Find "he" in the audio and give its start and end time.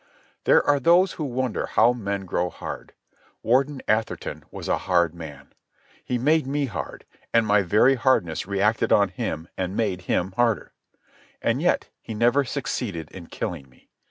6.03-6.17, 12.01-12.15